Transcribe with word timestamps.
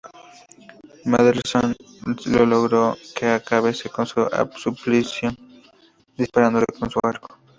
Maedhros 1.09 1.53
le 2.25 2.39
rogó 2.45 2.97
que 3.15 3.27
acabase 3.27 3.87
con 3.91 4.07
su 4.07 4.27
suplicio 4.55 5.29
disparándole 6.17 6.65
con 6.79 6.89
su 6.89 6.99
arco. 7.03 7.37